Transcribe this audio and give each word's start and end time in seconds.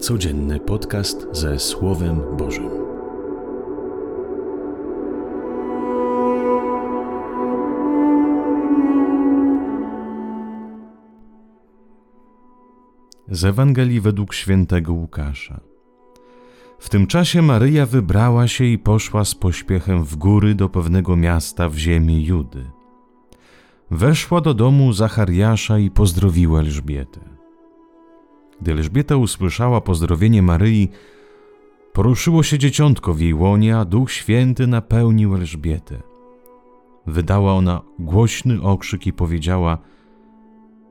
Codzienny 0.00 0.60
podcast 0.60 1.26
ze 1.32 1.58
Słowem 1.58 2.20
Bożym. 2.36 2.70
Z 13.30 13.44
Ewangelii 13.44 14.00
według 14.00 14.34
świętego 14.34 14.92
Łukasza. 14.92 15.60
W 16.78 16.88
tym 16.88 17.06
czasie 17.06 17.42
Maryja 17.42 17.86
wybrała 17.86 18.48
się 18.48 18.64
i 18.64 18.78
poszła 18.78 19.24
z 19.24 19.34
pośpiechem 19.34 20.04
w 20.04 20.16
góry 20.16 20.54
do 20.54 20.68
pewnego 20.68 21.16
miasta 21.16 21.68
w 21.68 21.76
ziemi 21.76 22.24
Judy. 22.24 22.70
Weszła 23.90 24.40
do 24.40 24.54
domu 24.54 24.92
Zachariasza 24.92 25.78
i 25.78 25.90
pozdrowiła 25.90 26.60
Elżbietę. 26.60 27.20
Gdy 28.60 28.72
Elżbieta 28.72 29.16
usłyszała 29.16 29.80
pozdrowienie 29.80 30.42
Maryi, 30.42 30.88
poruszyło 31.92 32.42
się 32.42 32.58
dzieciątko 32.58 33.14
w 33.14 33.20
jej 33.20 33.34
łonie, 33.34 33.78
a 33.78 33.84
Duch 33.84 34.12
Święty 34.12 34.66
napełnił 34.66 35.34
Elżbietę. 35.34 36.02
Wydała 37.06 37.52
ona 37.52 37.82
głośny 37.98 38.62
okrzyk 38.62 39.06
i 39.06 39.12
powiedziała: 39.12 39.78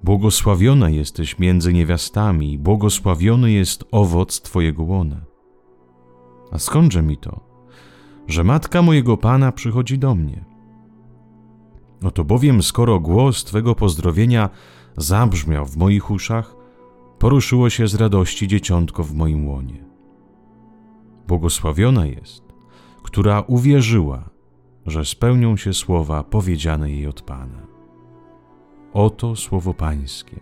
Błogosławiona 0.03 0.89
jesteś 0.89 1.39
między 1.39 1.73
niewiastami, 1.73 2.57
błogosławiony 2.57 3.51
jest 3.51 3.83
owoc 3.91 4.41
Twojego 4.41 4.83
łona. 4.83 5.21
A 6.51 6.59
skądże 6.59 7.03
mi 7.03 7.17
to, 7.17 7.39
że 8.27 8.43
matka 8.43 8.81
mojego 8.81 9.17
pana 9.17 9.51
przychodzi 9.51 9.99
do 9.99 10.15
mnie? 10.15 10.45
Oto 12.03 12.23
bowiem, 12.23 12.63
skoro 12.63 12.99
głos 12.99 13.43
Twego 13.43 13.75
pozdrowienia 13.75 14.49
zabrzmiał 14.97 15.65
w 15.65 15.77
moich 15.77 16.11
uszach, 16.11 16.55
poruszyło 17.25 17.69
się 17.69 17.87
z 17.87 17.95
radości 17.95 18.47
dzieciątko 18.47 19.03
w 19.03 19.13
moim 19.13 19.47
łonie. 19.47 19.85
Błogosławiona 21.27 22.05
jest, 22.05 22.43
która 23.03 23.41
uwierzyła, 23.41 24.29
że 24.85 25.05
spełnią 25.05 25.57
się 25.57 25.73
słowa 25.73 26.23
powiedziane 26.23 26.91
jej 26.91 27.07
od 27.07 27.21
Pana. 27.21 27.67
Oto 28.93 29.35
słowo 29.35 29.73
Pańskie. 29.73 30.39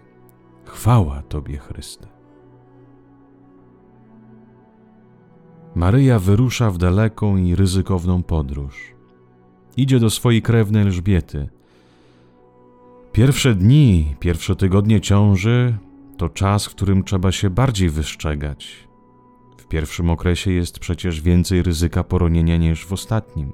Chwała 0.66 1.21
Tobie, 1.21 1.58
Chryste. 1.58 2.08
Maryja 5.75 6.19
wyrusza 6.19 6.71
w 6.71 6.77
daleką 6.77 7.38
i 7.38 7.55
ryzykowną 7.55 8.23
podróż. 8.23 8.93
Idzie 9.77 9.99
do 9.99 10.09
swojej 10.09 10.41
krewnej 10.41 10.81
Elżbiety. 10.81 11.49
Pierwsze 13.11 13.55
dni, 13.55 14.15
pierwsze 14.19 14.55
tygodnie 14.55 15.02
ciąży 15.02 15.77
to 16.23 16.29
czas, 16.29 16.66
w 16.66 16.69
którym 16.69 17.03
trzeba 17.03 17.31
się 17.31 17.49
bardziej 17.49 17.89
wystrzegać. 17.89 18.88
W 19.57 19.67
pierwszym 19.67 20.09
okresie 20.09 20.52
jest 20.52 20.80
przecież 20.80 21.21
więcej 21.21 21.63
ryzyka 21.63 22.03
poronienia 22.03 22.57
niż 22.57 22.85
w 22.85 22.93
ostatnim. 22.93 23.53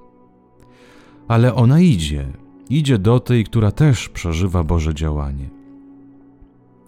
Ale 1.27 1.55
ona 1.55 1.79
idzie, 1.79 2.27
idzie 2.69 2.97
do 2.97 3.19
tej, 3.19 3.43
która 3.43 3.71
też 3.71 4.09
przeżywa 4.09 4.63
Boże 4.63 4.93
działanie. 4.93 5.49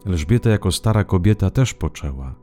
Elżbieta 0.05 0.49
jako 0.49 0.71
stara 0.71 1.03
kobieta 1.03 1.49
też 1.49 1.73
poczęła. 1.73 2.35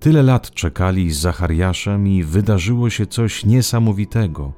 Tyle 0.00 0.22
lat 0.22 0.50
czekali 0.50 1.10
z 1.10 1.18
Zachariaszem 1.18 2.08
i 2.08 2.22
wydarzyło 2.22 2.90
się 2.90 3.06
coś 3.06 3.44
niesamowitego. 3.44 4.52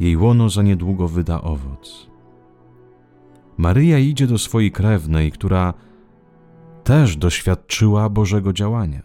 Jej 0.00 0.16
łono 0.16 0.50
za 0.50 0.62
niedługo 0.62 1.08
wyda 1.08 1.42
owoc. 1.42 2.10
Maryja 3.56 3.98
idzie 3.98 4.26
do 4.26 4.38
swojej 4.38 4.72
krewnej, 4.72 5.32
która 5.32 5.74
też 6.84 7.16
doświadczyła 7.16 8.08
Bożego 8.08 8.52
działania. 8.52 9.02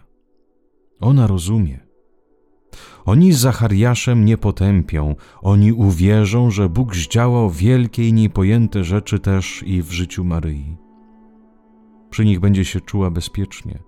Ona 1.00 1.28
rozumie. 1.28 1.80
Oni 3.06 3.34
z 3.34 3.40
Zachariaszem 3.40 4.26
nie 4.26 4.38
potępią, 4.38 5.16
oni 5.42 5.74
uwierzą, 5.74 6.52
że 6.52 6.70
Bóg 6.70 6.96
zdziałał 6.96 7.50
wielkie 7.50 8.08
i 8.08 8.14
niepojęte 8.14 8.84
rzeczy 8.84 9.20
też 9.20 9.64
i 9.64 9.82
w 9.82 9.92
życiu 9.92 10.24
Maryi. 10.24 10.78
Przy 12.10 12.26
nich 12.26 12.40
będzie 12.40 12.66
się 12.66 12.82
czuła 12.82 13.12
bezpiecznie. 13.12 13.80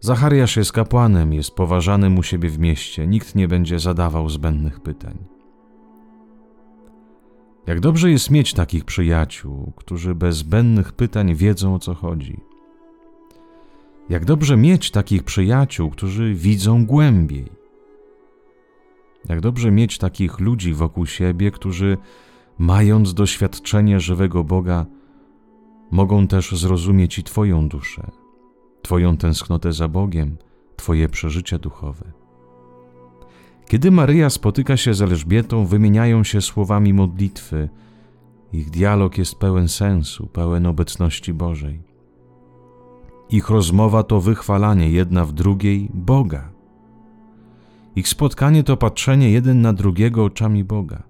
Zachariasz 0.00 0.56
jest 0.56 0.72
kapłanem, 0.72 1.32
jest 1.32 1.50
poważanym 1.50 2.18
u 2.18 2.22
siebie 2.22 2.48
w 2.48 2.58
mieście, 2.58 3.06
nikt 3.06 3.34
nie 3.34 3.48
będzie 3.48 3.78
zadawał 3.78 4.28
zbędnych 4.28 4.80
pytań. 4.80 5.18
Jak 7.66 7.80
dobrze 7.80 8.10
jest 8.10 8.30
mieć 8.30 8.54
takich 8.54 8.84
przyjaciół, 8.84 9.72
którzy 9.76 10.14
bez 10.14 10.36
zbędnych 10.36 10.92
pytań 10.92 11.34
wiedzą 11.34 11.74
o 11.74 11.78
co 11.78 11.94
chodzi. 11.94 12.40
Jak 14.08 14.24
dobrze 14.24 14.56
mieć 14.56 14.90
takich 14.90 15.22
przyjaciół, 15.22 15.90
którzy 15.90 16.34
widzą 16.34 16.86
głębiej. 16.86 17.46
Jak 19.28 19.40
dobrze 19.40 19.70
mieć 19.70 19.98
takich 19.98 20.40
ludzi 20.40 20.74
wokół 20.74 21.06
siebie, 21.06 21.50
którzy, 21.50 21.98
mając 22.58 23.14
doświadczenie 23.14 24.00
żywego 24.00 24.44
Boga, 24.44 24.86
mogą 25.90 26.26
też 26.26 26.52
zrozumieć 26.52 27.18
i 27.18 27.22
Twoją 27.22 27.68
duszę, 27.68 28.10
Twoją 28.82 29.16
tęsknotę 29.16 29.72
za 29.72 29.88
Bogiem, 29.88 30.36
Twoje 30.76 31.08
przeżycia 31.08 31.58
duchowe. 31.58 32.12
Kiedy 33.68 33.90
Maryja 33.90 34.30
spotyka 34.30 34.76
się 34.76 34.94
z 34.94 35.02
Elżbietą, 35.02 35.66
wymieniają 35.66 36.24
się 36.24 36.40
słowami 36.40 36.94
modlitwy. 36.94 37.68
Ich 38.52 38.70
dialog 38.70 39.18
jest 39.18 39.34
pełen 39.34 39.68
sensu, 39.68 40.26
pełen 40.26 40.66
obecności 40.66 41.34
Bożej. 41.34 41.87
Ich 43.30 43.48
rozmowa 43.48 44.02
to 44.02 44.20
wychwalanie 44.20 44.90
jedna 44.90 45.24
w 45.24 45.32
drugiej 45.32 45.90
Boga. 45.94 46.50
Ich 47.96 48.08
spotkanie 48.08 48.64
to 48.64 48.76
patrzenie 48.76 49.30
jeden 49.30 49.60
na 49.60 49.72
drugiego 49.72 50.24
oczami 50.24 50.64
Boga. 50.64 51.02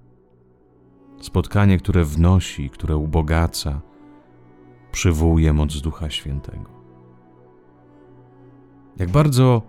Spotkanie, 1.20 1.78
które 1.78 2.04
wnosi, 2.04 2.70
które 2.70 2.96
ubogaca, 2.96 3.80
przywołuje 4.92 5.52
moc 5.52 5.80
Ducha 5.80 6.10
Świętego. 6.10 6.70
Jak 8.96 9.10
bardzo 9.10 9.62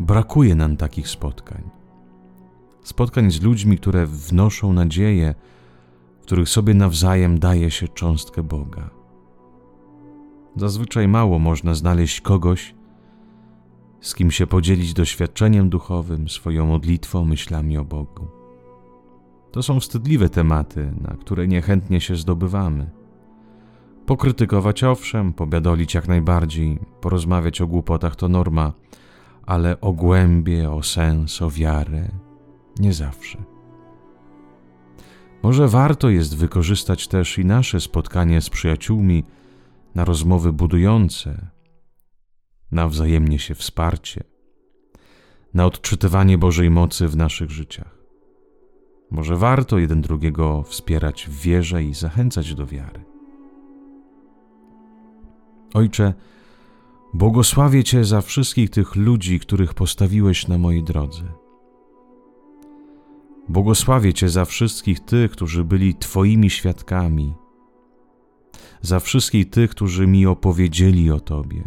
brakuje 0.00 0.54
nam 0.54 0.76
takich 0.76 1.08
spotkań 1.08 1.80
spotkań 2.82 3.30
z 3.30 3.42
ludźmi, 3.42 3.78
które 3.78 4.06
wnoszą 4.06 4.72
nadzieję, 4.72 5.34
w 6.20 6.22
których 6.22 6.48
sobie 6.48 6.74
nawzajem 6.74 7.38
daje 7.38 7.70
się 7.70 7.88
cząstkę 7.88 8.42
Boga. 8.42 8.99
Zazwyczaj 10.56 11.08
mało 11.08 11.38
można 11.38 11.74
znaleźć 11.74 12.20
kogoś, 12.20 12.74
z 14.00 14.14
kim 14.14 14.30
się 14.30 14.46
podzielić 14.46 14.94
doświadczeniem 14.94 15.68
duchowym, 15.70 16.28
swoją 16.28 16.66
modlitwą, 16.66 17.24
myślami 17.24 17.78
o 17.78 17.84
Bogu. 17.84 18.26
To 19.52 19.62
są 19.62 19.80
wstydliwe 19.80 20.28
tematy, 20.28 20.92
na 21.00 21.16
które 21.16 21.48
niechętnie 21.48 22.00
się 22.00 22.16
zdobywamy. 22.16 22.90
Pokrytykować 24.06 24.84
owszem, 24.84 25.32
pobiadolić 25.32 25.94
jak 25.94 26.08
najbardziej, 26.08 26.78
porozmawiać 27.00 27.60
o 27.60 27.66
głupotach 27.66 28.16
to 28.16 28.28
norma, 28.28 28.72
ale 29.46 29.80
o 29.80 29.92
głębie, 29.92 30.70
o 30.70 30.82
sens, 30.82 31.42
o 31.42 31.50
wiarę 31.50 32.08
nie 32.78 32.92
zawsze. 32.92 33.38
Może 35.42 35.68
warto 35.68 36.08
jest 36.08 36.36
wykorzystać 36.36 37.08
też 37.08 37.38
i 37.38 37.44
nasze 37.44 37.80
spotkanie 37.80 38.40
z 38.40 38.50
przyjaciółmi 38.50 39.24
na 39.94 40.04
rozmowy 40.04 40.52
budujące, 40.52 41.50
na 42.72 42.88
wzajemnie 42.88 43.38
się 43.38 43.54
wsparcie, 43.54 44.24
na 45.54 45.66
odczytywanie 45.66 46.38
Bożej 46.38 46.70
mocy 46.70 47.08
w 47.08 47.16
naszych 47.16 47.50
życiach. 47.50 47.98
Może 49.10 49.36
warto 49.36 49.78
jeden 49.78 50.00
drugiego 50.00 50.62
wspierać 50.62 51.26
w 51.26 51.40
wierze 51.40 51.84
i 51.84 51.94
zachęcać 51.94 52.54
do 52.54 52.66
wiary. 52.66 53.04
Ojcze, 55.74 56.14
błogosławię 57.14 57.84
Cię 57.84 58.04
za 58.04 58.20
wszystkich 58.20 58.70
tych 58.70 58.96
ludzi, 58.96 59.40
których 59.40 59.74
postawiłeś 59.74 60.48
na 60.48 60.58
mojej 60.58 60.84
drodze. 60.84 61.22
Błogosławię 63.48 64.14
Cię 64.14 64.28
za 64.28 64.44
wszystkich 64.44 65.00
tych, 65.00 65.30
którzy 65.30 65.64
byli 65.64 65.94
Twoimi 65.94 66.50
świadkami, 66.50 67.34
za 68.82 69.00
wszystkich 69.00 69.50
tych, 69.50 69.70
którzy 69.70 70.06
mi 70.06 70.26
opowiedzieli 70.26 71.10
o 71.10 71.20
Tobie, 71.20 71.62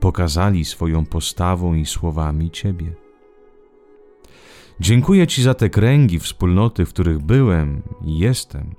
pokazali 0.00 0.64
swoją 0.64 1.06
postawą 1.06 1.74
i 1.74 1.86
słowami 1.86 2.50
Ciebie. 2.50 2.94
Dziękuję 4.80 5.26
Ci 5.26 5.42
za 5.42 5.54
te 5.54 5.70
kręgi, 5.70 6.18
wspólnoty, 6.18 6.86
w 6.86 6.88
których 6.88 7.18
byłem 7.18 7.82
i 8.04 8.18
jestem, 8.18 8.74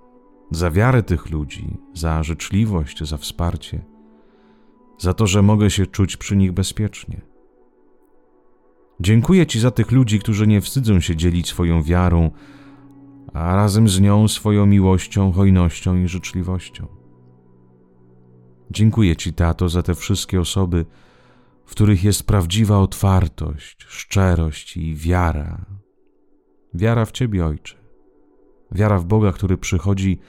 za 0.52 0.72
wiarę 0.72 1.04
tych 1.04 1.30
ludzi, 1.30 1.78
za 1.94 2.24
życzliwość, 2.24 3.04
za 3.04 3.18
wsparcie, 3.18 3.86
za 4.98 5.14
to, 5.14 5.28
że 5.28 5.42
mogę 5.42 5.70
się 5.70 5.86
czuć 5.86 6.18
przy 6.18 6.36
nich 6.38 6.52
bezpiecznie. 6.52 7.22
Dziękuję 9.00 9.48
Ci 9.48 9.60
za 9.60 9.72
tych 9.72 9.92
ludzi, 9.92 10.20
którzy 10.20 10.48
nie 10.48 10.62
wstydzą 10.62 11.00
się 11.00 11.16
dzielić 11.16 11.48
swoją 11.48 11.84
wiarą, 11.84 12.32
a 13.34 13.56
razem 13.56 13.90
z 13.90 14.00
nią 14.00 14.28
swoją 14.28 14.66
miłością, 14.66 15.32
hojnością 15.32 15.96
i 15.96 16.08
życzliwością. 16.08 16.88
Dziękuję 18.72 19.16
Ci, 19.16 19.34
Tato, 19.34 19.70
za 19.70 19.84
te 19.84 19.96
wszystkie 19.96 20.42
osoby, 20.42 20.86
w 21.66 21.72
których 21.72 22.04
jest 22.04 22.24
prawdziwa 22.24 22.80
otwartość, 22.80 23.86
szczerość 23.88 24.78
i 24.78 24.96
wiara. 24.96 25.66
Wiara 26.74 27.06
w 27.06 27.12
Ciebie, 27.12 27.46
Ojcze. 27.46 27.76
Wiara 28.72 29.00
w 29.00 29.06
Boga, 29.06 29.32
który 29.32 29.58
przychodzi, 29.58 30.20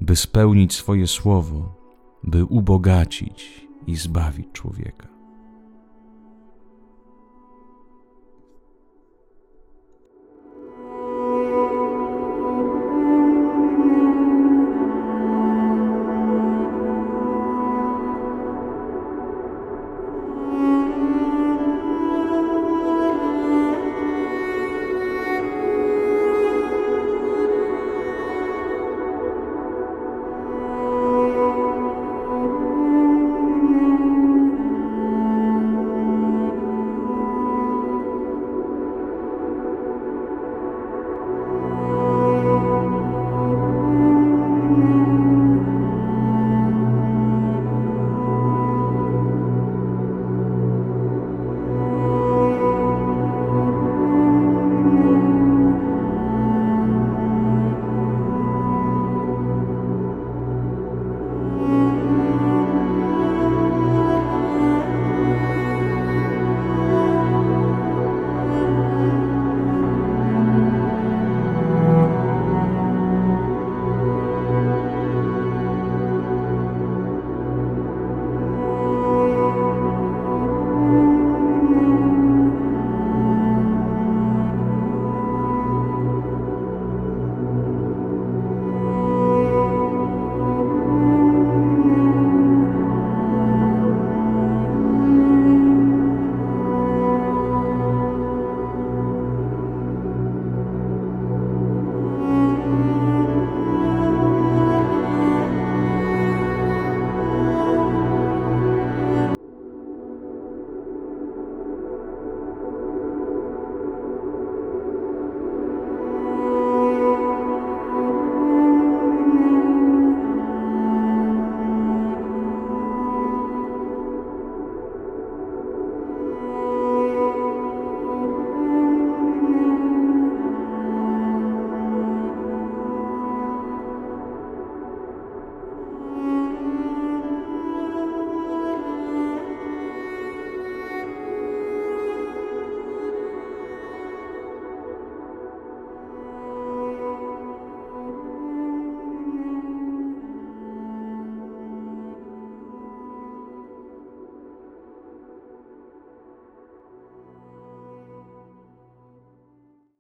by 0.00 0.16
spełnić 0.16 0.72
swoje 0.72 1.06
słowo, 1.06 1.76
by 2.22 2.44
ubogacić 2.44 3.66
i 3.86 3.96
zbawić 3.96 4.46
człowieka. 4.52 5.13